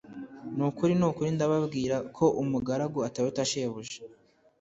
«ni 0.55 0.63
ukuri 0.69 0.93
ni 0.99 1.05
ukuri 1.09 1.29
ndababwira, 1.35 1.97
ko 2.15 2.25
umugaragu 2.41 2.97
ataruta 3.07 3.41
shebuja. 3.49 3.97